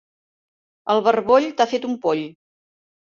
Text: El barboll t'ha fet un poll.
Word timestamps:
El 0.95 1.03
barboll 1.07 1.47
t'ha 1.59 1.69
fet 1.75 1.87
un 1.91 1.95
poll. 2.07 2.25